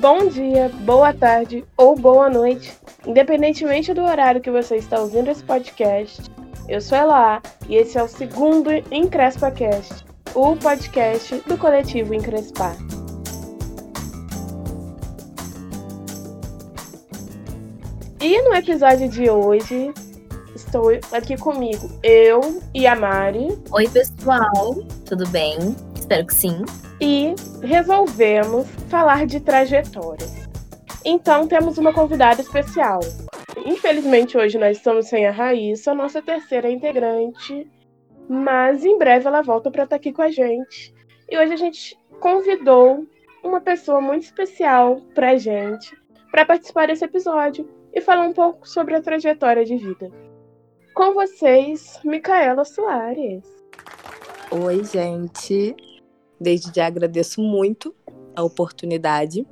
[0.00, 2.72] Bom dia, boa tarde ou boa noite,
[3.06, 6.22] independentemente do horário que você está ouvindo esse podcast.
[6.66, 12.76] Eu sou Ela e esse é o segundo EncrespaCast, o podcast do coletivo Encrespar.
[18.20, 19.92] E no episódio de hoje,
[20.54, 23.58] estou aqui comigo, eu e a Mari.
[23.72, 25.58] Oi, pessoal, tudo bem?
[26.08, 26.64] Espero que sim.
[27.02, 30.48] E resolvemos falar de trajetórias.
[31.04, 33.00] Então, temos uma convidada especial.
[33.66, 37.70] Infelizmente, hoje nós estamos sem a Raíssa, nossa terceira integrante,
[38.26, 40.94] mas em breve ela volta para estar aqui com a gente.
[41.30, 43.06] E hoje a gente convidou
[43.44, 45.94] uma pessoa muito especial para a gente
[46.30, 50.10] para participar desse episódio e falar um pouco sobre a trajetória de vida.
[50.94, 53.44] Com vocês, Micaela Soares.
[54.50, 55.76] Oi, gente.
[56.40, 57.94] Desde já agradeço muito
[58.34, 59.46] a oportunidade.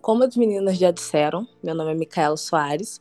[0.00, 3.00] Como as meninas já disseram, meu nome é Micaela Soares.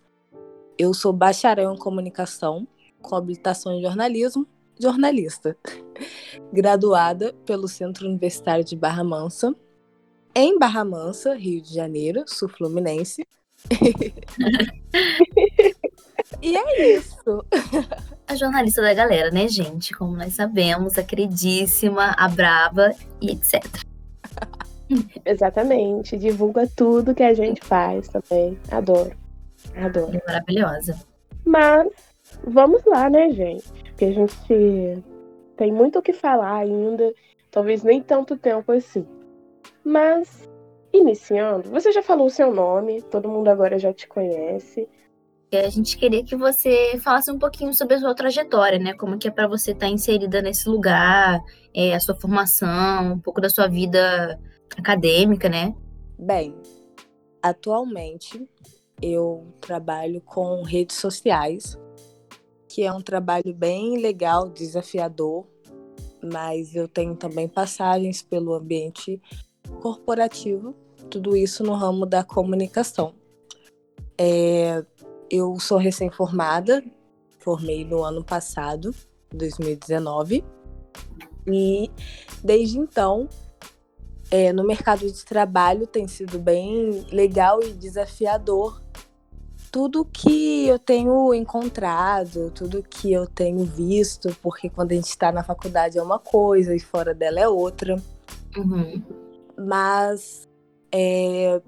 [0.78, 2.68] Eu sou bacharel em comunicação,
[3.02, 4.48] com habilitação em jornalismo,
[4.80, 5.58] jornalista.
[6.54, 9.56] Graduada pelo Centro Universitário de Barra Mansa,
[10.36, 13.28] em Barra Mansa, Rio de Janeiro, sul fluminense.
[16.42, 17.46] E é isso.
[18.28, 19.94] A jornalista da galera, né, gente?
[19.94, 23.64] Como nós sabemos, a queridíssima, a brava e etc.
[25.26, 26.18] Exatamente.
[26.18, 28.58] Divulga tudo que a gente faz também.
[28.72, 29.16] Adoro.
[29.76, 30.16] Adoro.
[30.16, 31.00] É maravilhosa.
[31.46, 31.88] Mas
[32.46, 33.68] vamos lá, né, gente?
[33.90, 35.04] Porque a gente
[35.56, 37.14] tem muito o que falar ainda.
[37.52, 39.06] Talvez nem tanto tempo assim.
[39.84, 40.48] Mas
[40.94, 44.88] Iniciando, você já falou o seu nome, todo mundo agora já te conhece.
[45.54, 48.94] A gente queria que você falasse um pouquinho sobre a sua trajetória, né?
[48.94, 51.42] Como que é para você estar tá inserida nesse lugar,
[51.74, 54.40] é, a sua formação, um pouco da sua vida
[54.78, 55.74] acadêmica, né?
[56.20, 56.54] Bem,
[57.42, 58.46] atualmente
[59.02, 61.78] eu trabalho com redes sociais,
[62.68, 65.48] que é um trabalho bem legal, desafiador,
[66.22, 69.22] mas eu tenho também passagens pelo ambiente
[69.82, 70.76] corporativo,
[71.10, 73.14] tudo isso no ramo da comunicação.
[74.18, 74.84] É,
[75.30, 76.84] eu sou recém-formada,
[77.40, 78.94] formei no ano passado,
[79.32, 80.44] 2019,
[81.48, 81.90] e
[82.44, 83.30] desde então,
[84.30, 88.82] é, no mercado de trabalho tem sido bem legal e desafiador.
[89.72, 95.32] Tudo que eu tenho encontrado, tudo que eu tenho visto, porque quando a gente está
[95.32, 97.96] na faculdade é uma coisa e fora dela é outra.
[98.58, 99.27] Uhum
[99.58, 100.48] mas
[100.92, 101.62] é,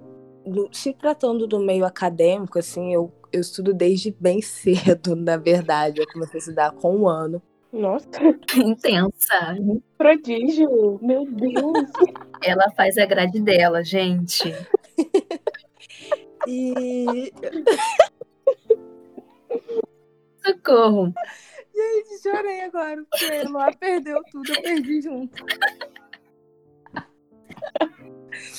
[0.72, 6.00] se tratando do meio acadêmico, assim, eu, eu estudo desde bem cedo, na verdade.
[6.00, 7.42] Eu comecei a estudar com um ano.
[7.72, 8.08] Nossa,
[8.56, 9.56] intensa.
[9.96, 11.88] Prodígio, meu Deus.
[12.42, 14.52] Ela faz a grade dela, gente.
[16.48, 17.32] e.
[20.44, 21.12] Socorro.
[21.72, 25.44] Gente, chorei agora, porque ela perdeu tudo, eu perdi junto.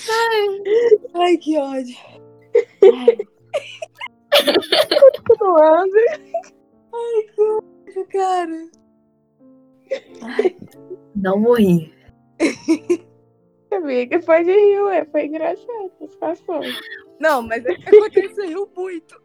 [0.09, 0.47] Ai,
[1.15, 1.95] ai que ódio.
[2.83, 3.17] Ai.
[4.99, 5.97] Continuando.
[6.93, 8.69] Ai, que ódio, cara.
[10.21, 10.57] Ai.
[11.15, 11.93] Não morri.
[13.71, 15.05] Amiga, pode rir, ué.
[15.05, 16.61] Foi engraçado situação.
[17.19, 19.21] Não, mas é que aconteceu muito.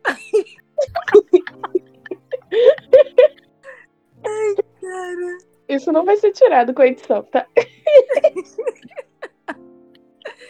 [4.25, 5.39] Ai, cara.
[5.69, 7.47] Isso não vai ser tirado com a edição, tá?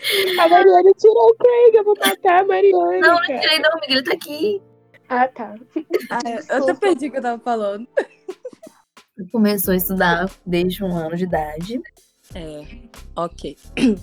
[0.40, 2.98] A Mariana tirou o Craig, eu vou matar a Mariana.
[3.00, 4.62] Não, não tirei não, amiga, ele tá aqui.
[5.08, 5.54] Ah, tá.
[6.10, 7.86] Ah, eu até perdi o que eu tava falando.
[9.32, 11.80] Começou a estudar desde um ano de idade.
[12.34, 12.64] É,
[13.14, 13.56] ok.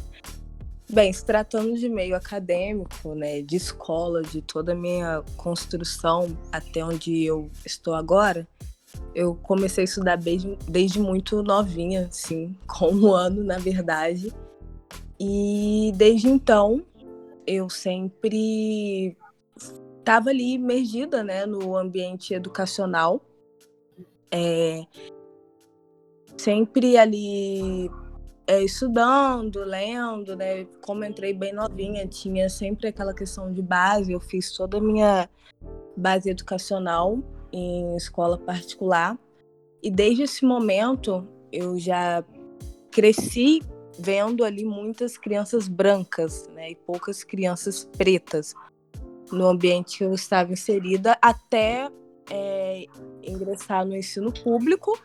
[0.90, 6.84] Bem, se tratando de meio acadêmico, né, de escola, de toda a minha construção até
[6.86, 8.48] onde eu estou agora,
[9.16, 14.32] eu comecei a estudar desde, desde muito novinha, assim, com um ano, na verdade.
[15.26, 16.84] E desde então
[17.48, 19.16] eu sempre
[19.56, 23.22] estava ali imergida né, no ambiente educacional.
[24.30, 24.84] É,
[26.38, 27.90] sempre ali
[28.46, 30.66] é, estudando, lendo, né?
[30.82, 34.12] Como entrei bem novinha, tinha sempre aquela questão de base.
[34.12, 35.30] Eu fiz toda a minha
[35.96, 37.18] base educacional
[37.50, 39.18] em escola particular.
[39.82, 42.26] E desde esse momento eu já
[42.92, 43.62] cresci
[43.98, 48.54] vendo ali muitas crianças brancas, né, e poucas crianças pretas
[49.32, 51.90] no ambiente que eu estava inserida até
[52.30, 52.86] é,
[53.24, 54.98] ingressar no ensino público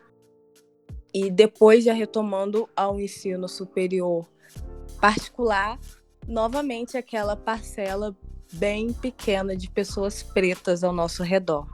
[1.12, 4.28] e depois já retomando ao ensino superior
[5.00, 5.78] particular,
[6.26, 8.14] novamente aquela parcela
[8.52, 11.66] bem pequena de pessoas pretas ao nosso redor,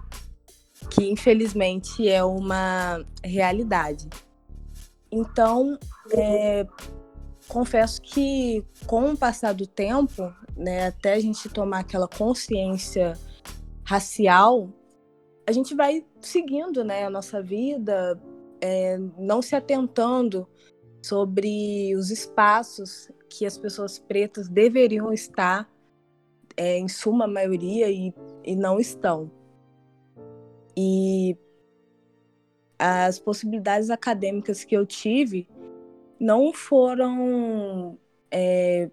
[0.90, 4.08] que infelizmente é uma realidade.
[5.10, 5.78] Então,
[6.12, 6.66] é,
[7.48, 13.14] confesso que com o passar do tempo, né, até a gente tomar aquela consciência
[13.84, 14.70] racial,
[15.46, 18.20] a gente vai seguindo né, a nossa vida,
[18.60, 20.48] é, não se atentando
[21.02, 25.70] sobre os espaços que as pessoas pretas deveriam estar,
[26.56, 29.30] é, em suma maioria, e, e não estão.
[30.76, 31.36] E
[32.78, 35.48] as possibilidades acadêmicas que eu tive
[36.18, 37.98] não foram
[38.30, 38.90] é,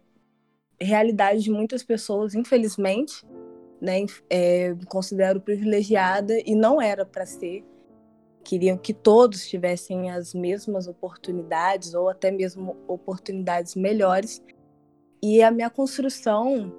[0.80, 3.26] realidade de muitas pessoas, infelizmente.
[3.80, 7.64] Né, é, considero privilegiada e não era para ser.
[8.44, 14.40] Queriam que todos tivessem as mesmas oportunidades ou até mesmo oportunidades melhores.
[15.22, 16.72] E a minha construção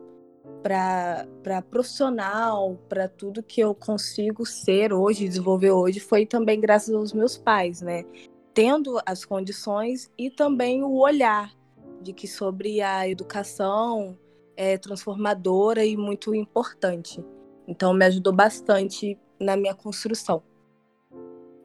[0.62, 7.12] para profissional, para tudo que eu consigo ser hoje, desenvolver hoje, foi também graças aos
[7.12, 8.05] meus pais, né?
[8.54, 11.52] Tendo as condições e também o olhar
[12.00, 14.19] de que sobre a educação
[14.56, 17.25] é transformadora e muito importante.
[17.66, 20.43] Então me ajudou bastante na minha construção.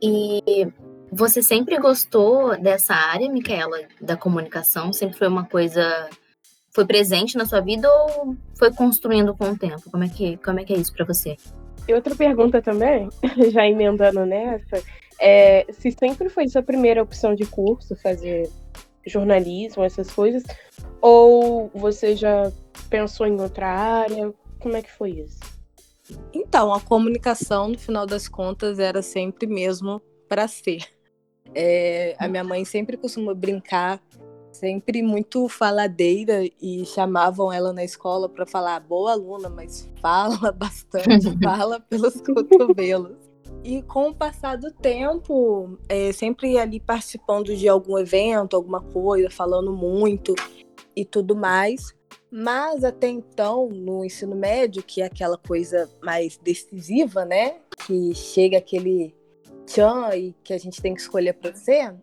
[0.01, 0.41] E
[1.11, 4.93] você sempre gostou dessa área, Micaela, da comunicação?
[4.93, 6.09] Sempre foi uma coisa
[6.77, 9.89] foi presente na sua vida ou foi construindo com o tempo?
[9.89, 11.35] Como é que, como é, que é isso para você?
[11.87, 13.09] E outra pergunta também,
[13.51, 14.83] já emendando nessa,
[15.19, 18.49] é se sempre foi sua primeira opção de curso fazer
[19.05, 20.43] jornalismo, essas coisas,
[21.01, 22.51] ou você já
[22.89, 24.33] pensou em outra área?
[24.59, 25.39] Como é que foi isso?
[26.33, 30.83] Então, a comunicação, no final das contas, era sempre mesmo para ser.
[31.55, 34.01] É, a minha mãe sempre costuma brincar
[34.51, 41.27] sempre muito faladeira e chamavam ela na escola para falar boa aluna, mas fala bastante,
[41.43, 43.26] fala pelos cotovelos.
[43.63, 49.29] E com o passar do tempo, é, sempre ali participando de algum evento, alguma coisa,
[49.29, 50.33] falando muito
[50.95, 51.93] e tudo mais.
[52.31, 57.55] Mas até então, no ensino médio, que é aquela coisa mais decisiva, né?
[57.85, 59.15] Que chega aquele
[59.65, 61.93] tchan e que a gente tem que escolher para ser,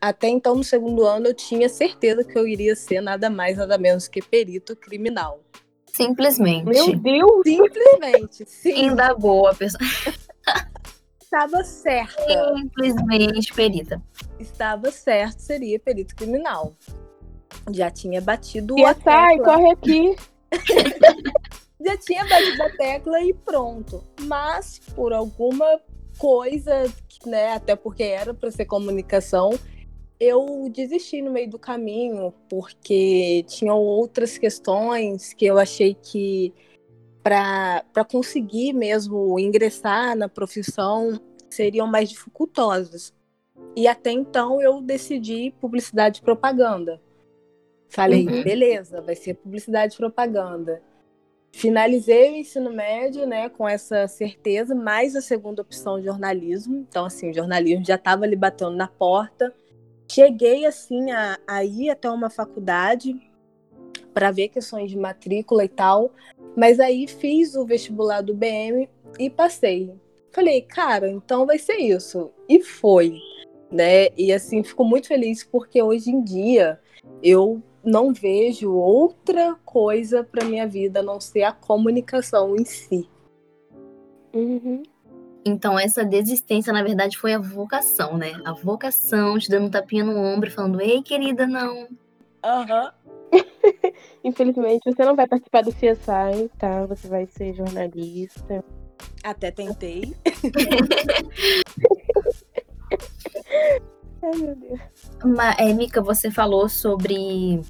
[0.00, 3.76] até então, no segundo ano, eu tinha certeza que eu iria ser nada mais, nada
[3.76, 5.44] menos que perito criminal.
[5.86, 6.64] Simplesmente.
[6.64, 7.42] Meu Deus!
[7.44, 8.72] Simplesmente, sim.
[8.72, 9.80] Ainda boa, pessoa.
[11.32, 12.56] Estava certa.
[12.56, 14.02] Simplesmente perita.
[14.40, 16.74] Estava certo, seria perito criminal.
[17.70, 19.54] Já tinha batido e a sai, tecla.
[19.54, 20.16] corre aqui.
[21.80, 24.04] Já tinha batido a tecla e pronto.
[24.22, 25.80] Mas, por alguma
[26.18, 26.92] coisa,
[27.24, 29.56] né, até porque era para ser comunicação,
[30.18, 36.52] eu desisti no meio do caminho, porque tinham outras questões que eu achei que
[37.22, 43.12] para conseguir mesmo ingressar na profissão seriam mais dificultosas.
[43.76, 47.00] E até então eu decidi publicidade e propaganda.
[47.88, 48.42] Falei, uhum.
[48.42, 50.80] beleza, vai ser publicidade e propaganda.
[51.52, 56.86] Finalizei o ensino médio, né, com essa certeza, mais a segunda opção jornalismo.
[56.88, 59.52] Então, assim, o jornalismo já estava ali batendo na porta.
[60.08, 63.14] Cheguei assim a, a ir até uma faculdade
[64.14, 66.12] para ver questões de matrícula e tal,
[66.56, 68.88] mas aí fiz o vestibular do BM
[69.18, 69.92] e passei.
[70.32, 72.30] Falei, cara, então vai ser isso.
[72.48, 73.18] E foi,
[73.70, 74.08] né?
[74.16, 76.78] E assim, fico muito feliz porque hoje em dia
[77.22, 83.08] eu não vejo outra coisa para minha vida a não ser a comunicação em si.
[84.34, 84.82] Uhum.
[85.44, 88.32] Então, essa desistência, na verdade, foi a vocação, né?
[88.44, 91.88] A vocação te dando um tapinha no ombro, falando: Ei, querida, não.
[92.44, 92.84] Aham.
[92.84, 92.90] Uhum.
[94.24, 96.86] Infelizmente, você não vai participar do CSI, tá?
[96.86, 98.64] Você vai ser jornalista.
[99.22, 100.14] Até tentei.
[104.22, 104.80] Ai, meu Deus.
[105.24, 107.60] Mas, é, Mica, você falou sobre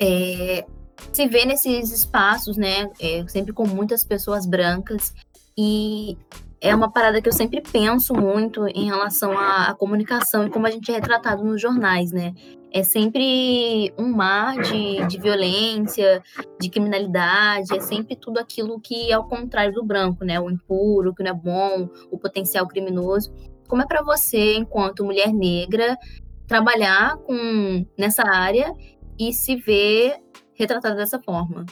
[0.00, 0.64] é,
[1.12, 2.90] se ver nesses espaços, né?
[3.00, 5.12] É, sempre com muitas pessoas brancas.
[5.56, 6.16] E
[6.60, 10.66] é uma parada que eu sempre penso muito em relação à, à, comunicação e como
[10.66, 12.32] a gente é retratado nos jornais, né?
[12.74, 16.22] É sempre um mar de, de violência,
[16.58, 20.40] de criminalidade, é sempre tudo aquilo que é ao contrário do branco, né?
[20.40, 23.30] O impuro, o que não é bom, o potencial criminoso.
[23.68, 25.98] Como é para você, enquanto mulher negra,
[26.46, 28.74] trabalhar com nessa área
[29.18, 30.16] e se ver
[30.54, 31.66] retratada dessa forma?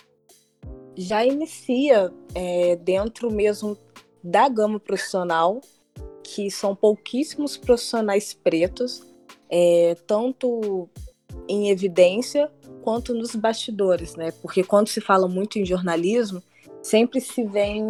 [0.97, 3.77] Já inicia é, dentro mesmo
[4.23, 5.61] da gama profissional,
[6.23, 9.10] que são pouquíssimos profissionais pretos,
[9.51, 10.89] é, tanto
[11.49, 12.51] em evidência
[12.83, 14.33] quanto nos bastidores, né?
[14.43, 16.43] Porque quando se fala muito em jornalismo,
[16.83, 17.85] sempre se vem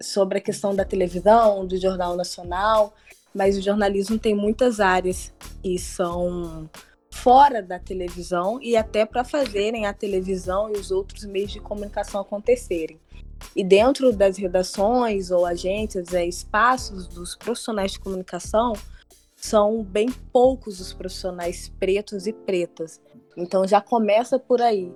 [0.00, 2.92] sobre a questão da televisão, do jornal nacional,
[3.34, 6.68] mas o jornalismo tem muitas áreas que são
[7.10, 12.20] fora da televisão e até para fazerem a televisão e os outros meios de comunicação
[12.20, 12.98] acontecerem.
[13.54, 18.72] E dentro das redações ou agências, é, espaços dos profissionais de comunicação,
[19.40, 23.00] são bem poucos os profissionais pretos e pretas.
[23.36, 24.92] Então já começa por aí.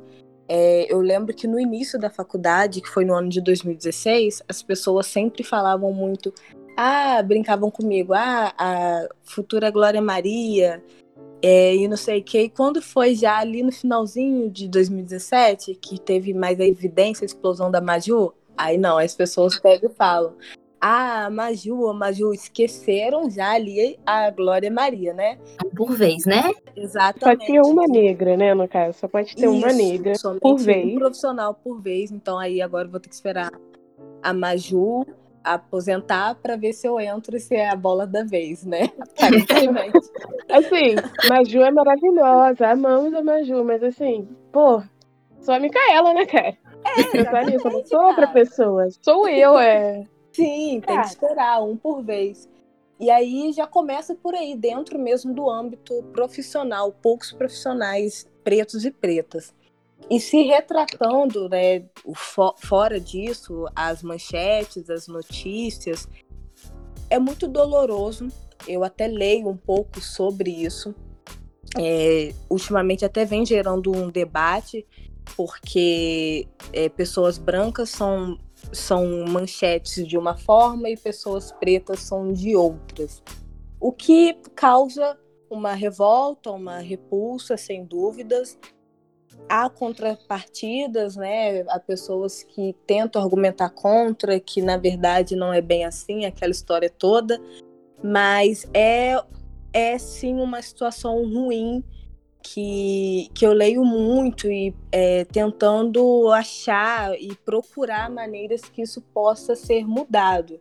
[0.48, 4.62] É, eu lembro que no início da faculdade, que foi no ano de 2016, as
[4.62, 6.34] pessoas sempre falavam muito,
[6.76, 10.82] ah, brincavam comigo, ah, a futura Glória Maria,
[11.40, 12.40] é, e não sei o que.
[12.40, 17.26] E quando foi já ali no finalzinho de 2017, que teve mais a evidência, a
[17.26, 20.34] explosão da Maju, aí não, as pessoas pegam e falam,
[20.84, 25.38] a Maju, a Maju, esqueceram já ali a Glória Maria, né?
[25.76, 26.52] Por vez, né?
[26.74, 27.40] Exatamente.
[27.40, 28.98] Só tinha uma negra, né, no caso.
[28.98, 30.92] Só pode ter Isso, uma negra por um vez.
[30.98, 32.10] profissional por vez.
[32.10, 33.52] Então aí agora eu vou ter que esperar
[34.20, 35.06] a Maju
[35.44, 38.90] aposentar para ver se eu entro e se é a bola da vez, né?
[40.50, 40.96] Assim,
[41.28, 44.82] Maju é maravilhosa, amamos a Maju, mas assim, pô,
[45.40, 46.56] sou a Micaela, né, cara?
[46.84, 48.88] É, eu sou outra pessoa.
[49.00, 50.04] Sou eu, é.
[50.32, 52.48] Sim, tem que esperar um por vez.
[52.98, 58.90] E aí já começa por aí, dentro mesmo do âmbito profissional, poucos profissionais pretos e
[58.90, 59.52] pretas.
[60.10, 66.08] E se retratando, né, o fo- fora disso, as manchetes, as notícias,
[67.08, 68.28] é muito doloroso.
[68.66, 70.94] Eu até leio um pouco sobre isso.
[71.78, 74.86] É, ultimamente até vem gerando um debate,
[75.36, 78.38] porque é, pessoas brancas são
[78.72, 83.22] são manchetes de uma forma e pessoas pretas são de outras.
[83.78, 85.18] O que causa
[85.52, 88.58] uma revolta, uma repulsa, sem dúvidas.
[89.48, 91.60] Há contrapartidas, né?
[91.68, 96.88] Há pessoas que tentam argumentar contra, que na verdade não é bem assim, aquela história
[96.88, 97.40] toda.
[98.02, 99.22] Mas é,
[99.72, 101.84] é sim uma situação ruim
[102.42, 109.54] que, que eu leio muito e é, tentando achar e procurar maneiras que isso possa
[109.54, 110.58] ser mudado.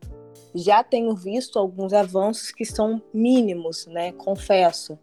[0.53, 4.11] Já tenho visto alguns avanços que são mínimos, né?
[4.13, 4.99] Confesso.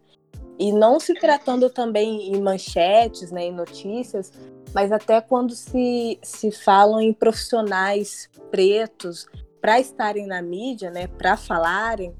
[0.57, 4.31] E não se tratando também em manchetes, né, em notícias,
[4.73, 9.25] mas até quando se, se falam em profissionais pretos
[9.61, 12.13] para estarem na mídia, né, para falarem,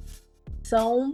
[0.63, 1.11] são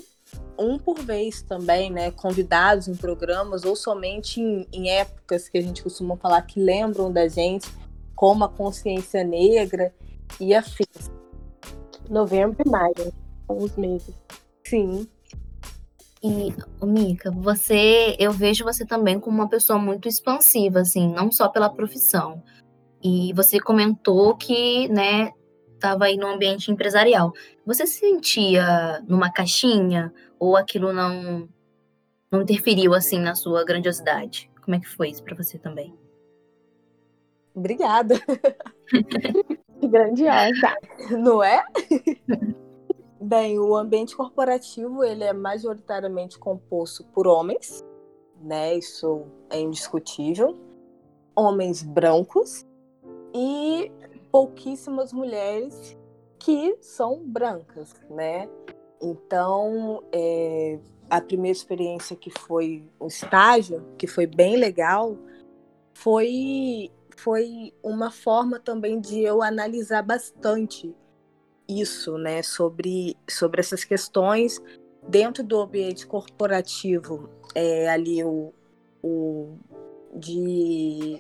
[0.58, 2.12] um por vez também, né?
[2.12, 7.12] Convidados em programas ou somente em, em épocas que a gente costuma falar que lembram
[7.12, 7.68] da gente,
[8.16, 9.94] como a consciência negra
[10.40, 11.12] e afins.
[12.10, 13.14] Novembro e maio,
[13.48, 14.14] alguns meses.
[14.64, 15.08] Sim,
[16.24, 16.52] E,
[16.84, 21.70] Mica, você, eu vejo você também como uma pessoa muito expansiva, assim, não só pela
[21.70, 22.42] profissão.
[23.04, 25.32] E você comentou que, né,
[25.76, 27.32] estava aí no ambiente empresarial.
[27.64, 31.48] Você se sentia numa caixinha ou aquilo não
[32.32, 34.50] não interferiu assim na sua grandiosidade?
[34.64, 35.96] Como é que foi isso para você também?
[37.56, 38.16] obrigada.
[39.82, 40.76] Grandiosa.
[41.12, 41.64] Não é?
[43.20, 47.84] Bem, o ambiente corporativo ele é majoritariamente composto por homens,
[48.42, 48.76] né?
[48.76, 50.56] Isso é indiscutível.
[51.36, 52.66] Homens brancos
[53.34, 53.92] e
[54.32, 55.98] pouquíssimas mulheres
[56.38, 58.48] que são brancas, né?
[59.06, 65.18] Então, é, a primeira experiência que foi o estágio, que foi bem legal,
[65.94, 70.94] foi foi uma forma também de eu analisar bastante
[71.68, 74.62] isso, né, sobre, sobre essas questões
[75.08, 78.54] dentro do ambiente corporativo, é, ali o,
[79.02, 79.58] o
[80.14, 81.20] de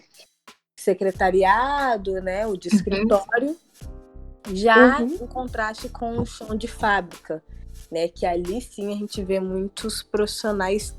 [0.77, 2.75] secretariado, né, o de Uhum.
[2.75, 3.57] escritório,
[4.53, 5.17] já Uhum.
[5.21, 7.43] em contraste com o chão de fábrica,
[7.91, 10.97] né, que ali sim a gente vê muitos profissionais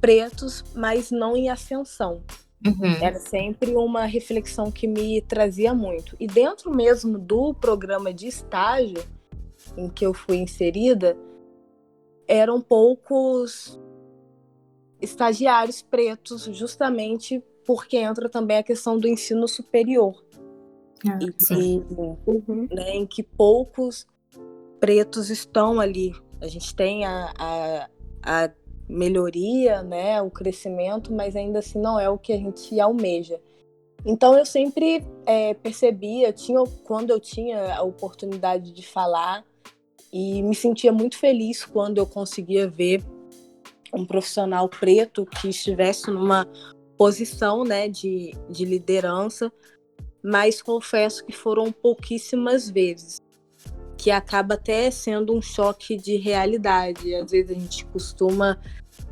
[0.00, 2.22] pretos, mas não em ascensão.
[2.66, 2.92] Uhum.
[3.02, 6.16] Era sempre uma reflexão que me trazia muito.
[6.18, 9.02] E dentro mesmo do programa de estágio
[9.76, 11.16] em que eu fui inserida,
[12.26, 13.78] eram poucos
[15.00, 20.24] estagiários pretos, justamente porque entra também a questão do ensino superior,
[21.06, 21.84] Ah, e, sim.
[21.90, 22.66] e, Uhum.
[22.70, 24.06] né, em que poucos
[24.80, 26.14] pretos estão ali.
[26.40, 27.88] A gente tem a, a,
[28.22, 28.50] a
[28.88, 33.40] melhoria, né, o crescimento, mas ainda assim não é o que a gente almeja.
[34.04, 39.44] Então eu sempre é, percebia, tinha, quando eu tinha a oportunidade de falar,
[40.12, 43.04] e me sentia muito feliz quando eu conseguia ver
[43.92, 46.48] um profissional preto que estivesse numa
[46.96, 49.52] posição né, de, de liderança,
[50.22, 53.20] mas confesso que foram pouquíssimas vezes,
[53.96, 57.14] que acaba até sendo um choque de realidade.
[57.14, 58.58] Às vezes a gente costuma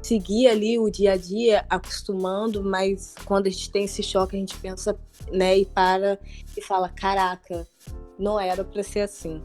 [0.02, 4.38] seguir ali o dia a dia acostumando, mas quando a gente tem esse choque a
[4.38, 4.98] gente pensa,
[5.32, 6.18] né, e para
[6.56, 7.66] e fala, caraca,
[8.18, 9.42] não era para ser assim.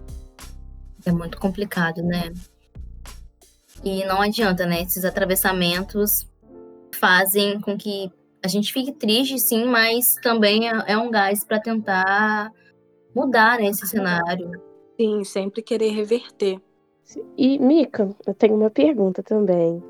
[1.05, 2.33] É muito complicado, né?
[3.83, 4.81] E não adianta, né?
[4.81, 6.27] Esses atravessamentos
[6.93, 8.11] fazem com que
[8.43, 12.51] a gente fique triste, sim, mas também é, é um gás para tentar
[13.15, 14.68] mudar né, esse cenário.
[14.99, 16.59] Sim, sempre querer reverter.
[17.37, 19.81] E, Mica, eu tenho uma pergunta também.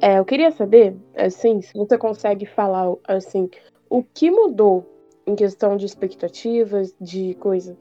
[0.00, 3.48] É, eu queria saber, assim, se você consegue falar, assim,
[3.88, 4.84] o que mudou
[5.24, 7.78] em questão de expectativas, de coisa.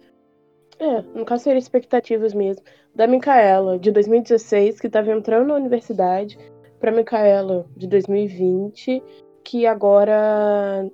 [0.77, 2.63] É, no caso seria expectativas mesmo.
[2.93, 6.37] Da Micaela, de 2016, que estava entrando na universidade,
[6.79, 9.01] para Micaela, de 2020,
[9.43, 10.87] que agora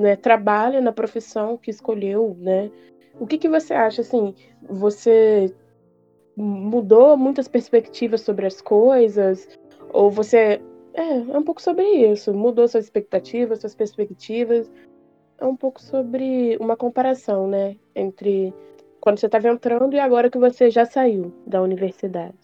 [0.00, 2.70] né, trabalha na profissão que escolheu, né?
[3.20, 5.54] O que, que você acha, assim, você
[6.36, 9.48] mudou muitas perspectivas sobre as coisas?
[9.92, 10.60] Ou você...
[10.94, 12.32] É, é um pouco sobre isso.
[12.32, 14.70] Mudou suas expectativas, suas perspectivas.
[15.38, 17.76] É um pouco sobre uma comparação, né?
[17.94, 18.52] Entre
[19.00, 22.34] quando você estava entrando e agora que você já saiu da universidade.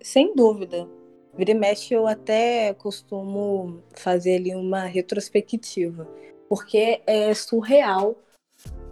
[0.00, 0.88] Sem dúvida.
[1.36, 6.06] Vira e mexe, eu até costumo fazer ali uma retrospectiva,
[6.48, 8.14] porque é surreal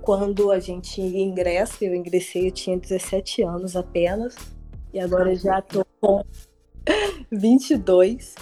[0.03, 1.85] quando a gente ingressa.
[1.85, 4.37] Eu ingressei, eu tinha 17 anos apenas,
[4.93, 6.23] e agora já estou com
[7.33, 8.35] 22.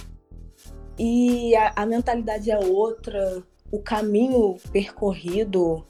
[0.98, 5.86] E a, a mentalidade é outra, o caminho percorrido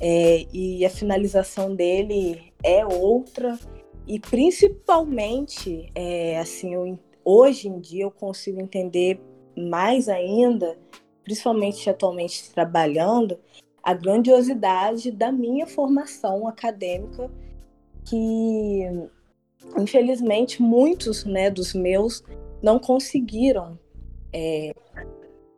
[0.00, 3.58] é, e a finalização dele é outra
[4.06, 9.20] e principalmente é, assim eu, hoje em dia eu consigo entender
[9.56, 10.76] mais ainda
[11.24, 13.38] principalmente atualmente trabalhando
[13.82, 17.30] a grandiosidade da minha formação acadêmica
[18.04, 18.82] que
[19.78, 22.22] infelizmente muitos né dos meus
[22.62, 23.78] não conseguiram
[24.32, 24.74] é,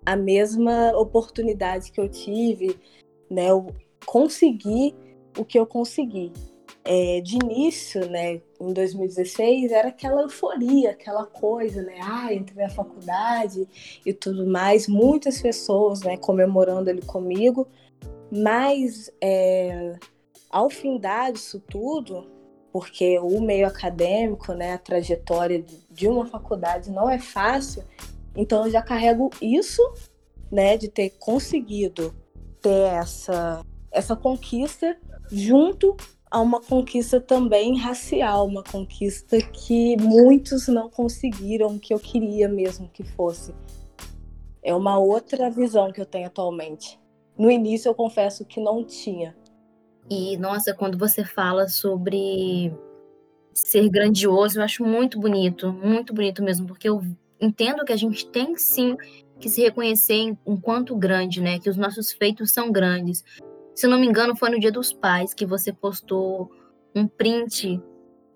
[0.04, 2.78] a mesma oportunidade que eu tive
[3.30, 3.48] né
[4.04, 4.94] conseguir
[5.38, 6.32] o que eu consegui.
[6.86, 12.70] É, de início, né, em 2016, era aquela euforia, aquela coisa, né, ah, entrei na
[12.70, 13.66] faculdade
[14.04, 17.66] e tudo mais, muitas pessoas, né, comemorando ali comigo,
[18.30, 19.96] mas é,
[20.50, 22.30] ao findar disso tudo,
[22.72, 27.84] porque o meio acadêmico, né, a trajetória de, de uma faculdade não é fácil,
[28.36, 29.82] então eu já carrego isso,
[30.50, 32.14] né, de ter conseguido
[32.60, 34.96] ter essa essa conquista
[35.30, 35.96] junto
[36.28, 42.88] a uma conquista também racial, uma conquista que muitos não conseguiram, que eu queria mesmo
[42.88, 43.54] que fosse.
[44.60, 46.98] É uma outra visão que eu tenho atualmente.
[47.36, 49.36] No início eu confesso que não tinha.
[50.08, 52.72] E nossa, quando você fala sobre
[53.52, 57.02] ser grandioso, eu acho muito bonito, muito bonito mesmo, porque eu
[57.40, 58.96] entendo que a gente tem sim
[59.38, 61.58] que se reconhecer enquanto grande, né?
[61.58, 63.24] Que os nossos feitos são grandes.
[63.74, 66.50] Se não me engano, foi no Dia dos Pais que você postou
[66.94, 67.80] um print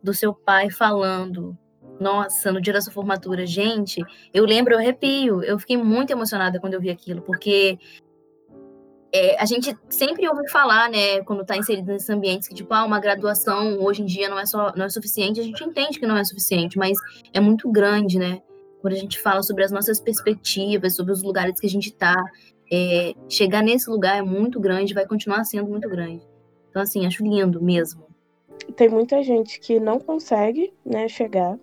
[0.03, 1.57] do seu pai falando.
[2.01, 4.01] Nossa, no dia da sua formatura, gente,
[4.33, 5.43] eu lembro, eu arrepio.
[5.43, 7.79] Eu fiquei muito emocionada quando eu vi aquilo, porque
[9.12, 12.85] é, a gente sempre ouve falar, né, quando está inserido nesses ambientes, que tipo, ah,
[12.85, 15.40] uma graduação hoje em dia não é só não é suficiente.
[15.40, 16.99] A gente entende que não é suficiente, mas
[17.33, 18.42] é muito grande, né?
[18.81, 22.14] Quando a gente fala sobre as nossas perspectivas, sobre os lugares que a gente está,
[22.71, 26.23] é, chegar nesse lugar é muito grande, vai continuar sendo muito grande.
[26.71, 28.07] Então, assim, acho lindo mesmo.
[28.77, 31.59] Tem muita gente que não consegue, né, chegar,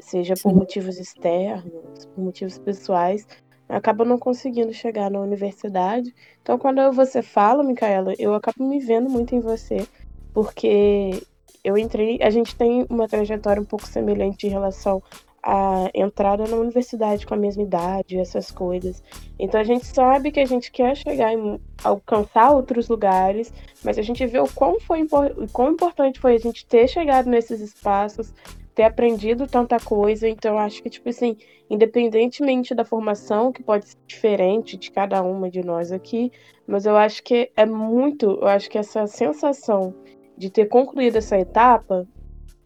[0.00, 0.56] seja por Sim.
[0.56, 3.26] motivos externos, por motivos pessoais,
[3.68, 6.14] acaba não conseguindo chegar na universidade.
[6.42, 9.86] Então, quando você fala, Micaela, eu acabo me vendo muito em você,
[10.32, 11.22] porque
[11.64, 15.02] eu entrei, a gente tem uma trajetória um pouco semelhante em relação
[15.42, 19.02] a entrada na universidade com a mesma idade, essas coisas.
[19.38, 24.02] Então a gente sabe que a gente quer chegar em alcançar outros lugares, mas a
[24.02, 28.32] gente vê o quão, foi, o quão importante foi a gente ter chegado nesses espaços,
[28.74, 30.28] ter aprendido tanta coisa.
[30.28, 31.36] Então acho que, tipo assim,
[31.68, 36.30] independentemente da formação, que pode ser diferente de cada uma de nós aqui,
[36.66, 39.94] mas eu acho que é muito, eu acho que essa sensação
[40.36, 42.06] de ter concluído essa etapa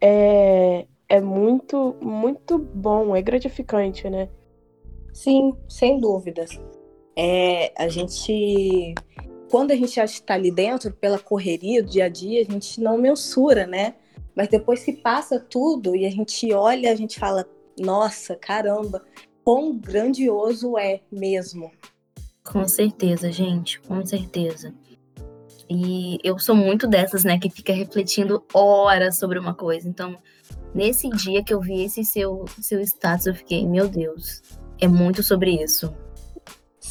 [0.01, 4.29] é, é muito, muito bom, é gratificante, né?
[5.13, 6.59] Sim, sem dúvidas.
[7.15, 8.93] É, a gente,
[9.49, 12.97] quando a gente está ali dentro, pela correria do dia a dia, a gente não
[12.97, 13.95] mensura, né?
[14.37, 17.43] Mas depois que passa tudo e a gente olha, a gente fala,
[17.75, 19.03] nossa, caramba,
[19.43, 21.71] quão grandioso é mesmo.
[22.45, 24.71] Com certeza, gente, com certeza.
[25.67, 29.89] E eu sou muito dessas, né, que fica refletindo horas sobre uma coisa.
[29.89, 30.19] Então,
[30.71, 34.43] nesse dia que eu vi esse seu, seu status, eu fiquei, meu Deus,
[34.79, 35.91] é muito sobre isso.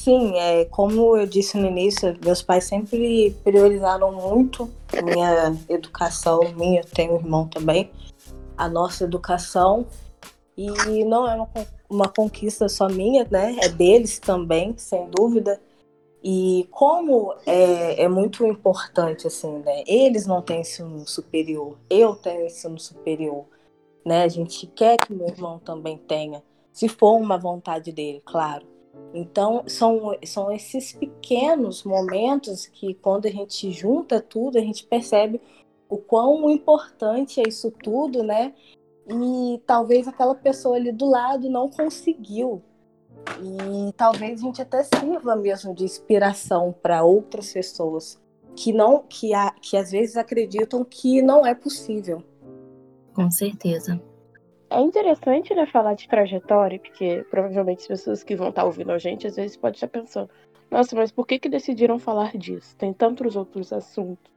[0.07, 4.71] Sim, é, como eu disse no início, meus pais sempre priorizaram muito
[5.03, 7.91] minha educação, minha, tenho um irmão também,
[8.57, 9.85] a nossa educação.
[10.57, 11.49] E não é uma,
[11.91, 13.57] uma conquista só minha, né?
[13.61, 15.61] É deles também, sem dúvida.
[16.23, 19.83] E como é, é muito importante, assim, né?
[19.89, 23.45] Eles não têm ensino superior, eu tenho ensino superior,
[24.05, 24.23] né?
[24.23, 28.76] A gente quer que meu irmão também tenha, se for uma vontade dele, claro.
[29.15, 35.41] Então, são, são esses pequenos momentos que, quando a gente junta tudo, a gente percebe
[35.89, 38.53] o quão importante é isso tudo, né?
[39.09, 42.63] E talvez aquela pessoa ali do lado não conseguiu,
[43.41, 48.21] e talvez a gente até sirva mesmo de inspiração para outras pessoas
[48.55, 52.23] que não que, a, que às vezes acreditam que não é possível.
[53.15, 54.01] Com certeza.
[54.69, 58.91] É interessante né, falar de trajetória, porque provavelmente as pessoas que vão estar tá ouvindo
[58.91, 60.29] a gente às vezes podem estar pensando:
[60.71, 62.77] nossa, mas por que, que decidiram falar disso?
[62.77, 64.33] Tem tantos outros assuntos.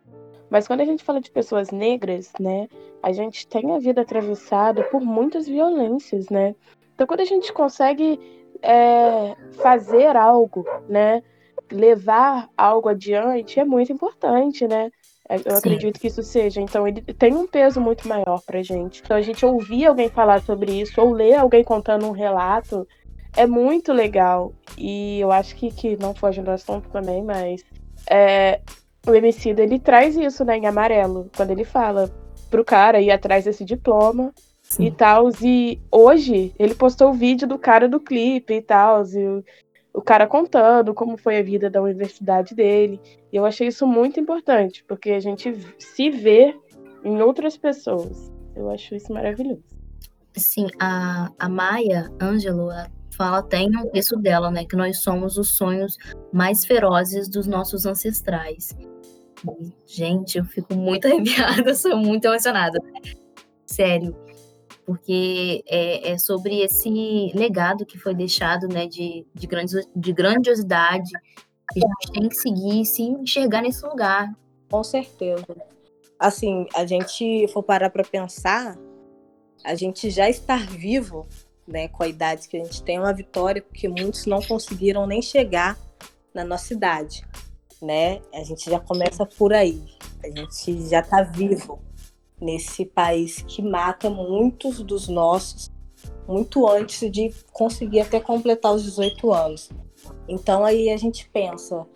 [0.49, 2.67] Mas quando a gente fala de pessoas negras, né,
[3.01, 6.55] a gente tem a vida atravessada por muitas violências, né?
[6.93, 8.19] Então quando a gente consegue
[8.61, 11.23] é, fazer algo, né?
[11.71, 14.91] Levar algo adiante é muito importante, né?
[15.29, 15.57] É, eu Sim.
[15.57, 16.59] acredito que isso seja.
[16.59, 19.01] Então, ele tem um peso muito maior pra gente.
[19.05, 22.87] Então, a gente ouvir alguém falar sobre isso, ou ler alguém contando um relato,
[23.37, 24.51] é muito legal.
[24.75, 27.63] E eu acho que, que não foge do assunto também, mas
[28.09, 28.59] é,
[29.05, 32.11] o Emicida, ele traz isso, né, em amarelo, quando ele fala
[32.49, 34.85] pro cara ir atrás desse diploma, Sim.
[34.85, 35.29] e tal.
[35.43, 39.43] E hoje ele postou o vídeo do cara do clipe e tal, e
[39.93, 42.99] o, cara contando como foi a vida da universidade dele.
[43.31, 46.55] E eu achei isso muito importante, porque a gente se vê
[47.03, 48.31] em outras pessoas.
[48.55, 49.63] Eu acho isso maravilhoso.
[50.35, 52.69] Sim, a, a Maia Ângelo
[53.15, 55.97] fala até em um texto dela, né, que nós somos os sonhos
[56.31, 58.75] mais ferozes dos nossos ancestrais.
[59.85, 62.79] Gente, eu fico muito arrepiada, sou muito emocionada.
[63.65, 64.15] Sério
[64.89, 69.47] porque é, é, sobre esse legado que foi deixado, né, de, de,
[69.95, 71.11] de grandiosidade,
[71.71, 74.35] que a gente tem que seguir e se enxergar nesse lugar.
[74.67, 75.45] Com certeza.
[76.17, 78.75] Assim, a gente for parar para pensar,
[79.63, 81.27] a gente já estar vivo,
[81.67, 85.05] né, com a idade que a gente tem, é uma vitória, porque muitos não conseguiram
[85.05, 85.77] nem chegar
[86.33, 87.23] na nossa idade,
[87.79, 88.21] né?
[88.33, 89.83] A gente já começa por aí.
[90.23, 91.79] A gente já está vivo
[92.39, 95.71] nesse país que mata muitos dos nossos
[96.27, 99.69] muito antes de conseguir até completar os 18 anos.
[100.27, 101.87] Então aí a gente pensa,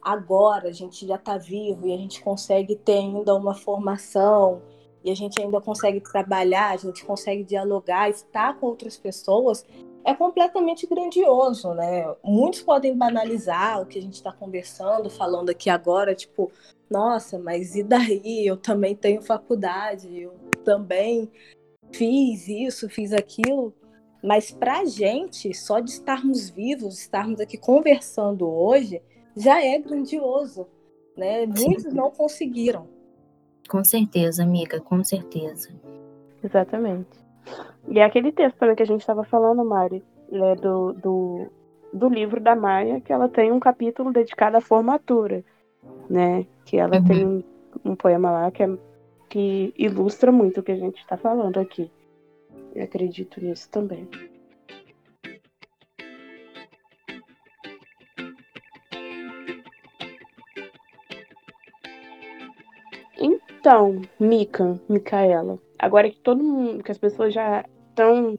[0.00, 4.62] agora a gente já está vivo e a gente consegue ter ainda uma formação
[5.04, 9.64] e a gente ainda consegue trabalhar, a gente consegue dialogar, estar com outras pessoas,
[10.04, 12.04] é completamente grandioso, né?
[12.24, 16.50] Muitos podem banalizar o que a gente está conversando, falando aqui agora, tipo,
[16.90, 18.46] nossa, mas e daí?
[18.46, 20.34] Eu também tenho faculdade, eu
[20.64, 21.30] também
[21.92, 23.74] fiz isso, fiz aquilo.
[24.22, 29.02] Mas para a gente, só de estarmos vivos, estarmos aqui conversando hoje,
[29.36, 30.66] já é grandioso.
[31.16, 31.46] Né?
[31.46, 32.88] Muitos não conseguiram.
[33.68, 35.68] Com certeza, amiga, com certeza.
[36.42, 37.22] Exatamente.
[37.88, 41.46] E é aquele texto também que a gente estava falando, Mari, né, do, do,
[41.92, 45.44] do livro da Maia, que ela tem um capítulo dedicado à formatura
[46.08, 46.46] né?
[46.64, 47.04] Que ela uhum.
[47.04, 47.42] tem um,
[47.84, 48.68] um, poema lá que, é,
[49.28, 51.90] que ilustra muito o que a gente está falando aqui.
[52.74, 54.08] Eu acredito nisso também.
[63.18, 68.38] Então, Mica, Micaela, agora que todo mundo, que as pessoas já estão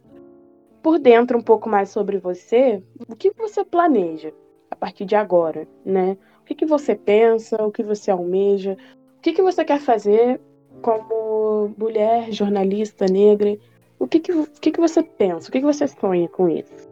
[0.81, 4.33] por dentro um pouco mais sobre você, o que você planeja
[4.69, 6.17] a partir de agora, né?
[6.41, 8.75] O que, que você pensa, o que você almeja,
[9.17, 10.41] o que, que você quer fazer
[10.81, 13.57] como mulher, jornalista negra?
[13.97, 15.47] O que, que, o que, que você pensa?
[15.47, 16.89] O que, que você sonha com isso?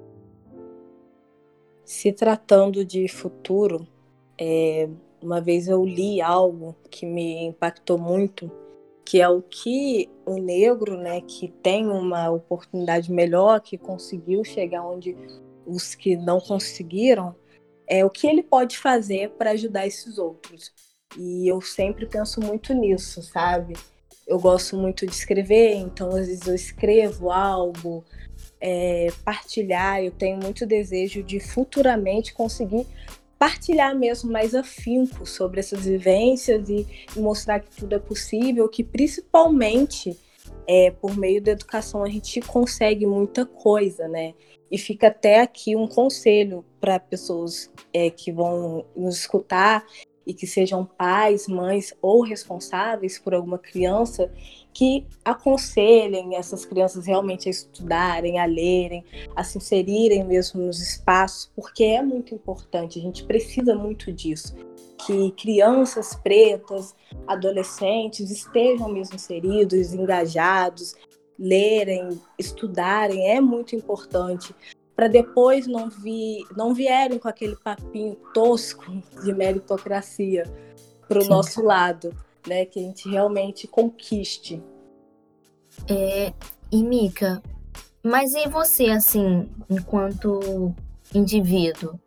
[1.84, 3.86] Se tratando de futuro,
[4.38, 4.88] é,
[5.22, 8.50] uma vez eu li algo que me impactou muito,
[9.06, 14.86] que é o que o negro, né, que tem uma oportunidade melhor, que conseguiu chegar
[14.86, 15.16] onde
[15.66, 17.36] os que não conseguiram,
[17.88, 20.72] é o que ele pode fazer para ajudar esses outros.
[21.18, 23.74] E eu sempre penso muito nisso, sabe?
[24.32, 28.04] eu gosto muito de escrever, então às vezes eu escrevo algo,
[28.62, 30.02] é, partilhar.
[30.02, 32.88] Eu tenho muito desejo de futuramente conseguir
[33.42, 36.86] partilhar mesmo mais afinco sobre essas vivências e,
[37.18, 40.16] e mostrar que tudo é possível, que principalmente
[40.68, 44.36] é, por meio da educação a gente consegue muita coisa, né?
[44.70, 49.88] E fica até aqui um conselho para pessoas é, que vão nos escutar
[50.32, 54.32] e que sejam pais, mães ou responsáveis por alguma criança,
[54.74, 59.04] que aconselhem essas crianças realmente a estudarem, a lerem,
[59.36, 64.56] a se inserirem mesmo nos espaços, porque é muito importante, a gente precisa muito disso.
[65.06, 66.96] Que crianças pretas,
[67.28, 70.96] adolescentes estejam mesmo inseridos, engajados,
[71.38, 74.56] lerem, estudarem, é muito importante
[75.02, 78.86] para depois não, vi, não vierem com aquele papinho tosco
[79.24, 80.44] de meritocracia
[81.08, 82.16] para o nosso lado,
[82.48, 82.66] né?
[82.68, 84.62] Que a gente realmente conquiste.
[85.90, 86.32] É,
[86.72, 87.42] e Mica,
[88.04, 90.72] mas e você, assim, enquanto
[91.16, 92.00] indivíduo?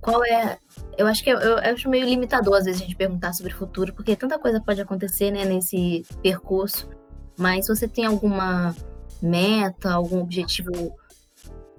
[0.00, 0.56] Qual é.
[0.96, 3.56] Eu acho que eu, eu, acho meio limitador às vezes a gente perguntar sobre o
[3.56, 6.88] futuro, porque tanta coisa pode acontecer né, nesse percurso.
[7.36, 8.74] Mas você tem alguma
[9.20, 10.98] meta, algum objetivo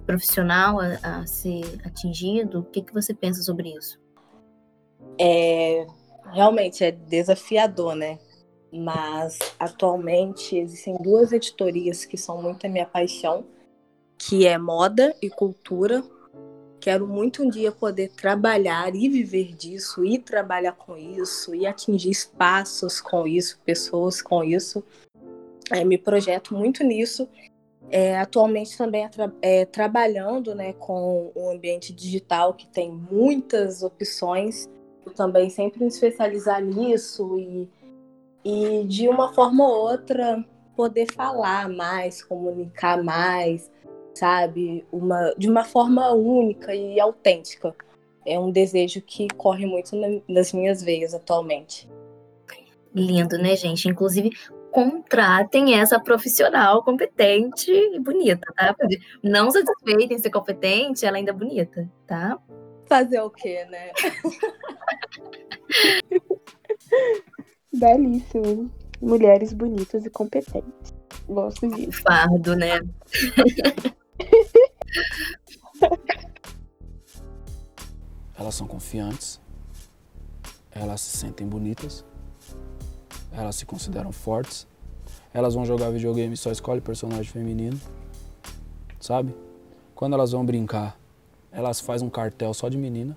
[0.06, 2.60] profissional a, a ser atingido?
[2.60, 4.00] O que, que você pensa sobre isso?
[5.18, 5.86] É,
[6.32, 8.18] realmente é desafiador, né?
[8.72, 13.44] Mas atualmente existem duas editorias que são muito a minha paixão,
[14.16, 16.02] que é moda e cultura.
[16.80, 22.10] Quero muito um dia poder trabalhar e viver disso, e trabalhar com isso, e atingir
[22.10, 24.82] espaços com isso, pessoas com isso.
[25.70, 27.28] É, me projeto muito nisso
[27.90, 33.82] é, atualmente também é, tra é, trabalhando né, com o ambiente digital, que tem muitas
[33.82, 34.68] opções,
[35.06, 37.68] e também sempre me especializar nisso e,
[38.44, 40.44] e, de uma forma ou outra,
[40.76, 43.70] poder falar mais, comunicar mais,
[44.14, 44.86] sabe?
[44.92, 47.74] Uma, de uma forma única e autêntica.
[48.24, 49.96] É um desejo que corre muito
[50.28, 51.88] nas minhas veias atualmente.
[52.94, 53.88] Lindo, né, gente?
[53.88, 54.30] Inclusive,
[54.72, 58.74] contratem essa profissional competente e bonita, tá?
[59.22, 62.38] Não satisfeita em ser competente, ela ainda é bonita, tá?
[62.88, 63.92] Fazer o quê, né?
[67.72, 68.70] Belíssimo.
[69.00, 70.94] Mulheres bonitas e competentes.
[71.28, 72.02] Gosto disso.
[72.02, 72.80] Fardo, né?
[78.38, 79.40] Elas são confiantes.
[80.70, 82.04] Elas se sentem bonitas
[83.32, 84.66] elas se consideram fortes.
[85.32, 87.80] Elas vão jogar videogame só escolhe personagem feminino,
[89.00, 89.34] sabe?
[89.94, 90.98] Quando elas vão brincar,
[91.50, 93.16] elas fazem um cartel só de menina.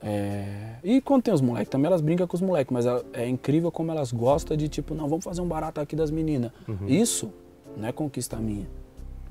[0.00, 0.76] É...
[0.82, 3.70] E quando tem os moleques, também elas brincam com os moleques, mas é, é, incrível
[3.70, 6.50] como elas gostam de tipo, não, vamos fazer um barato aqui das meninas.
[6.66, 6.88] Uhum.
[6.88, 7.32] Isso
[7.76, 8.68] não é conquista minha.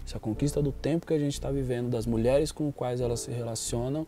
[0.05, 3.21] Isso é conquista do tempo que a gente está vivendo, das mulheres com quais elas
[3.21, 4.07] se relacionam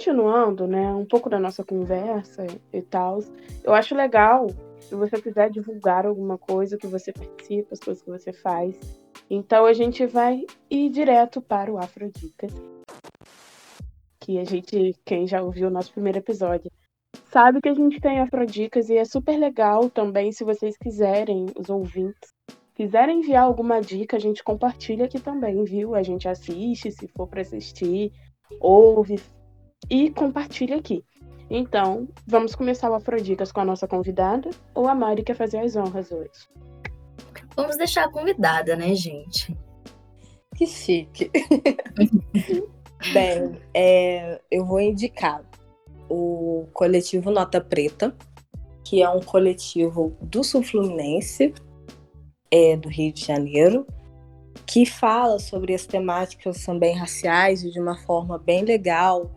[0.00, 3.18] continuando, né, um pouco da nossa conversa e tal,
[3.62, 4.46] eu acho legal
[4.80, 8.78] se você quiser divulgar alguma coisa que você participa, as coisas que você faz.
[9.28, 12.50] Então a gente vai ir direto para o Afrodicas.
[14.18, 16.70] Que a gente, quem já ouviu o nosso primeiro episódio,
[17.30, 21.68] sabe que a gente tem Afrodicas e é super legal também se vocês quiserem, os
[21.68, 22.30] ouvintes,
[22.74, 25.94] quiserem enviar alguma dica, a gente compartilha aqui também, viu?
[25.94, 28.10] A gente assiste, se for para assistir,
[28.58, 29.20] ouve,
[29.88, 31.04] e compartilha aqui.
[31.48, 35.74] Então, vamos começar o Afrodicas com a nossa convidada ou a Mari quer fazer as
[35.74, 36.48] honras hoje?
[37.56, 39.56] Vamos deixar a convidada, né, gente?
[40.54, 41.30] Que chique.
[43.12, 45.42] Bem, é, eu vou indicar
[46.08, 48.14] o coletivo Nota Preta,
[48.84, 51.52] que é um coletivo do Sul Fluminense,
[52.50, 53.86] é, do Rio de Janeiro,
[54.66, 59.30] que fala sobre as temáticas também raciais de uma forma bem legal,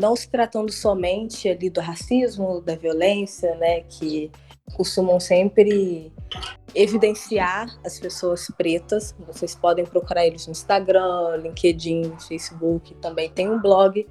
[0.00, 4.32] não se tratando somente ali do racismo, da violência, né, que
[4.74, 6.10] costumam sempre
[6.74, 9.14] evidenciar as pessoas pretas.
[9.26, 14.06] Vocês podem procurar eles no Instagram, LinkedIn, Facebook, também tem um blog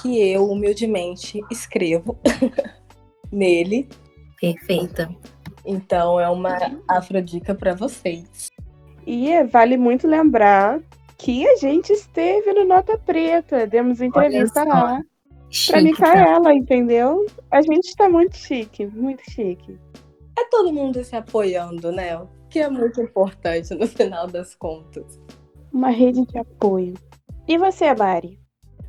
[0.00, 2.18] que eu humildemente escrevo
[3.30, 3.88] nele.
[4.40, 5.14] Perfeita.
[5.66, 6.56] Então é uma
[6.88, 8.48] afrodica para vocês.
[9.06, 10.80] E vale muito lembrar
[11.18, 15.02] que a gente esteve no Nota Preta, demos entrevista lá
[15.66, 17.26] pra Micaela, entendeu?
[17.50, 19.78] A gente tá muito chique, muito chique.
[20.38, 22.16] É todo mundo se apoiando, né?
[22.16, 25.20] O que é muito importante no final das contas.
[25.72, 26.94] Uma rede de apoio.
[27.46, 28.38] E você, Mari?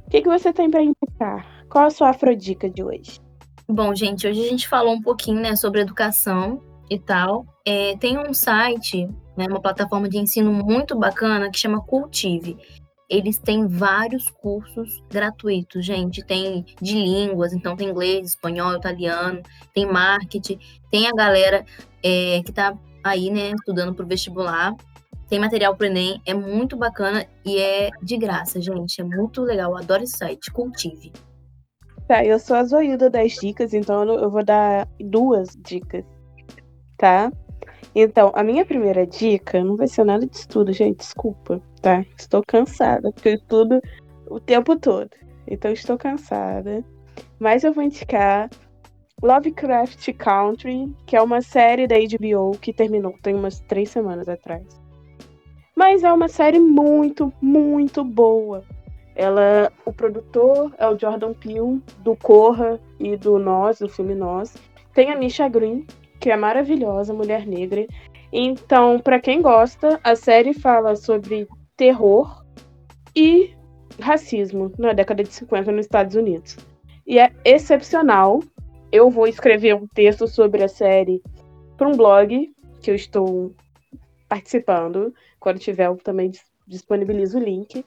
[0.05, 1.65] O que, que você tem para indicar?
[1.69, 3.19] Qual a sua afrodica de hoje?
[3.67, 7.45] Bom, gente, hoje a gente falou um pouquinho, né, sobre educação e tal.
[7.65, 12.57] É, tem um site, né, uma plataforma de ensino muito bacana que chama Cultive.
[13.11, 16.23] Eles têm vários cursos gratuitos, gente.
[16.23, 19.41] Tem de línguas, então tem inglês, espanhol, italiano,
[19.73, 20.57] tem marketing,
[20.89, 21.65] tem a galera
[22.01, 24.73] é, que está aí, né, estudando para o vestibular.
[25.27, 29.01] Tem material para Enem, é muito bacana e é de graça, gente.
[29.01, 31.11] É muito legal, adoro esse site, Cultive.
[32.07, 36.05] Tá, eu sou a Zoilda das dicas, então eu vou dar duas dicas,
[36.97, 37.29] tá?
[37.93, 42.05] Então, a minha primeira dica não vai ser nada de estudo, gente, desculpa, tá?
[42.17, 43.81] Estou cansada, porque eu estudo
[44.29, 45.09] o tempo todo.
[45.47, 46.83] Então, estou cansada.
[47.39, 48.49] Mas eu vou indicar
[49.21, 54.65] Lovecraft Country, que é uma série da HBO que terminou tem umas três semanas atrás.
[55.75, 58.63] Mas é uma série muito, muito boa.
[59.15, 64.55] Ela, o produtor é o Jordan Peele, do Corra e do Nós, do filme Nós.
[64.93, 65.85] Tem a Nisha Green,
[66.19, 67.85] que é maravilhosa, mulher negra.
[68.31, 71.47] Então, para quem gosta, a série fala sobre
[71.81, 72.45] terror
[73.15, 73.55] e
[73.99, 76.55] racismo na década de 50 nos Estados Unidos.
[77.07, 78.39] E é excepcional.
[78.91, 81.23] Eu vou escrever um texto sobre a série
[81.75, 83.55] para um blog que eu estou
[84.29, 85.11] participando.
[85.39, 86.31] Quando tiver, eu também
[86.67, 87.83] disponibilizo o link.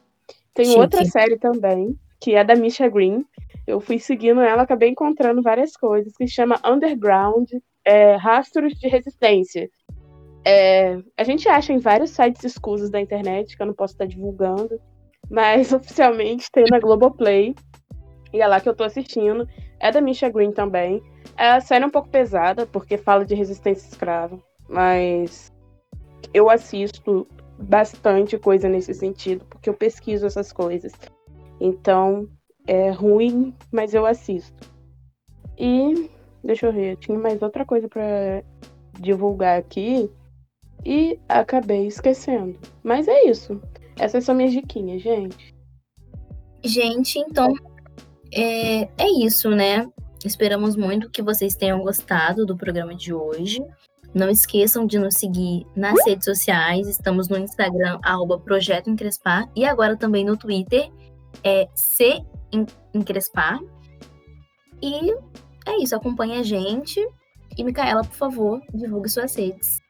[0.52, 0.80] Tem Chique.
[0.80, 3.24] outra série também, que é da Misha Green.
[3.64, 7.48] Eu fui seguindo ela, acabei encontrando várias coisas, que chama Underground
[7.84, 9.70] é, Rastros de Resistência.
[10.44, 14.06] É, a gente acha em vários sites escusos da internet, que eu não posso estar
[14.06, 14.78] divulgando,
[15.30, 17.54] mas oficialmente tem na Globoplay.
[18.32, 19.48] E é lá que eu tô assistindo.
[19.80, 21.02] É da Misha Green também.
[21.36, 24.38] É, a série é um pouco pesada, porque fala de resistência escrava.
[24.68, 25.52] Mas
[26.32, 27.26] eu assisto
[27.58, 30.92] bastante coisa nesse sentido, porque eu pesquiso essas coisas.
[31.60, 32.28] Então,
[32.66, 34.68] é ruim, mas eu assisto.
[35.56, 36.10] E
[36.42, 38.42] deixa eu ver, tinha mais outra coisa para
[38.98, 40.10] divulgar aqui
[40.84, 42.58] e acabei esquecendo.
[42.82, 43.60] Mas é isso.
[43.98, 45.54] Essas são minhas diquinhas, gente.
[46.62, 47.54] Gente, então
[48.32, 49.88] é, é isso, né?
[50.24, 53.62] Esperamos muito que vocês tenham gostado do programa de hoje.
[54.14, 56.88] Não esqueçam de nos seguir nas redes sociais.
[56.88, 59.48] Estamos no Instagram, arroba Projeto Encrespar.
[59.54, 60.90] E agora também no Twitter,
[61.42, 62.22] é C
[62.94, 63.60] Encrespar.
[64.82, 65.12] E
[65.66, 67.00] é isso, acompanhe a gente.
[67.56, 69.83] E, Micaela, por favor, divulgue suas redes.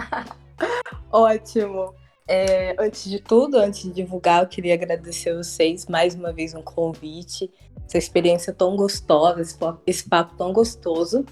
[1.10, 1.94] Ótimo.
[2.28, 6.54] É, antes de tudo, antes de divulgar, eu queria agradecer a vocês mais uma vez
[6.54, 7.50] um convite.
[7.84, 9.42] Essa experiência tão gostosa,
[9.86, 11.24] esse papo tão gostoso.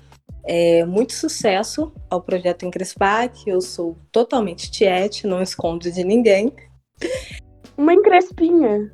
[0.44, 6.52] É, muito sucesso ao projeto Encrespar, que eu sou totalmente tiete, não escondo de ninguém.
[7.76, 8.92] Uma encrespinha.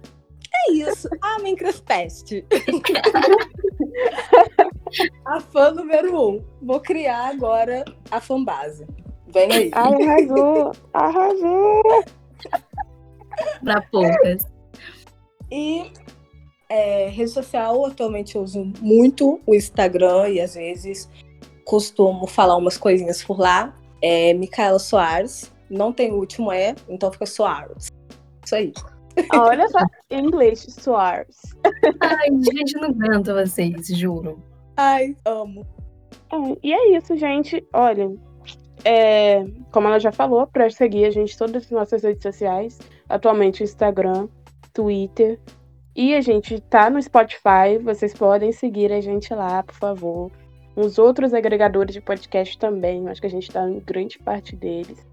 [0.55, 1.09] É isso.
[1.23, 2.45] Ah, uma encrespeste.
[5.25, 6.45] a fã número um.
[6.61, 8.87] Vou criar agora a fanbase.
[9.35, 9.71] Vem aí.
[9.75, 10.73] Arrasou!
[10.93, 11.83] Arrasou!
[13.63, 14.47] Pra poucas.
[15.51, 15.91] E
[16.69, 21.11] é, rede social, atualmente eu uso muito o Instagram e às vezes
[21.65, 23.75] costumo falar umas coisinhas por lá.
[24.01, 25.53] É Micaela Soares.
[25.69, 27.89] Não tem o último E, então fica Soares.
[28.45, 28.73] Isso aí.
[29.33, 29.79] Olha só,
[30.11, 31.41] em inglês, Soares.
[32.01, 34.43] Ai, gente, não aguento vocês, juro.
[34.77, 35.67] Ai, amo.
[36.31, 37.67] É, e é isso, gente.
[37.73, 38.11] Olha,
[38.85, 42.79] é, como ela já falou, para seguir a gente todas as nossas redes sociais.
[43.09, 44.29] Atualmente Instagram,
[44.73, 45.39] Twitter.
[45.97, 47.79] E a gente tá no Spotify.
[47.83, 50.31] Vocês podem seguir a gente lá, por favor
[50.77, 53.09] uns outros agregadores de podcast também.
[53.09, 55.07] Acho que a gente está em grande parte deles.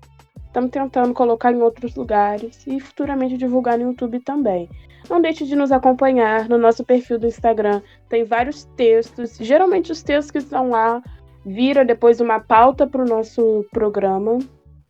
[0.45, 4.69] Estamos tentando colocar em outros lugares e futuramente divulgar no YouTube também.
[5.09, 7.81] Não deixe de nos acompanhar no nosso perfil do Instagram.
[8.09, 9.37] Tem vários textos.
[9.37, 11.01] Geralmente os textos que estão lá
[11.45, 14.37] vira depois uma pauta para o nosso programa,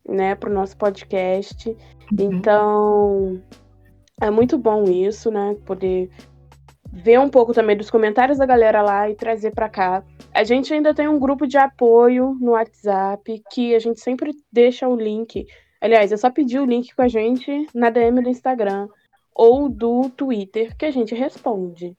[0.08, 0.34] né?
[0.34, 1.68] Para o nosso podcast.
[1.70, 1.76] Uhum.
[2.18, 3.42] Então
[4.20, 5.56] é muito bom isso, né?
[5.66, 6.10] Poder
[6.92, 10.04] ver um pouco também dos comentários da galera lá e trazer para cá.
[10.34, 14.86] A gente ainda tem um grupo de apoio no WhatsApp que a gente sempre deixa
[14.86, 15.46] o link.
[15.80, 18.88] Aliás, é só pedir o link com a gente na DM do Instagram
[19.34, 21.96] ou do Twitter que a gente responde.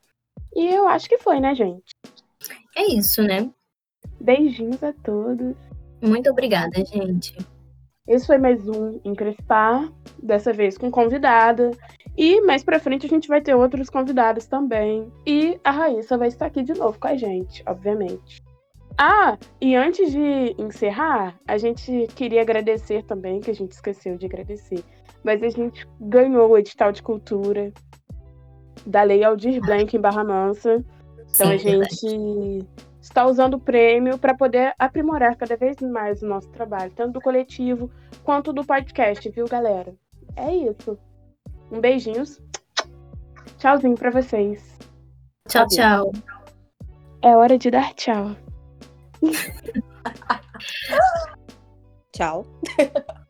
[0.55, 1.91] E eu acho que foi, né, gente?
[2.77, 3.49] É isso, né?
[4.23, 5.53] Beijinhos a todos.
[6.01, 7.35] Muito obrigada, gente.
[8.07, 11.71] Esse foi mais um Encrespar, dessa vez com convidada.
[12.17, 15.11] E mais pra frente a gente vai ter outros convidados também.
[15.27, 18.41] E a Raíssa vai estar aqui de novo com a gente, obviamente.
[18.97, 24.25] Ah, e antes de encerrar, a gente queria agradecer também, que a gente esqueceu de
[24.25, 24.83] agradecer.
[25.21, 27.73] Mas a gente ganhou o edital de cultura
[28.85, 30.83] da Lei Aldir Blanc em Barra Mansa.
[31.33, 32.67] Então Sim, a gente
[33.03, 37.21] está usando o prêmio para poder aprimorar cada vez mais o nosso trabalho, tanto do
[37.21, 37.91] coletivo
[38.23, 39.93] quanto do podcast, viu, galera?
[40.37, 40.97] É isso.
[41.69, 42.41] Um beijinhos.
[43.57, 44.79] Tchauzinho para vocês.
[45.49, 46.11] Tchau, tchau.
[47.21, 48.35] É hora de dar tchau.
[52.13, 52.45] Tchau.